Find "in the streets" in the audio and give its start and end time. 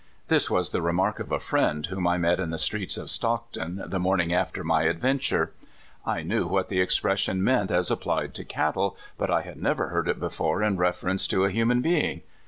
2.39-2.97